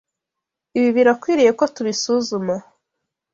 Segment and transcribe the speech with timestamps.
[0.77, 2.55] Ibi birakwiye ko tubisuzuma.